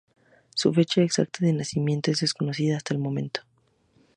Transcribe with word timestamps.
Su 0.55 0.73
fecha 0.73 1.03
exacta 1.03 1.45
de 1.45 1.53
nacimiento 1.53 2.09
es 2.09 2.21
desconocida 2.21 2.75
hasta 2.75 2.95
el 2.95 2.99
momento. 2.99 3.41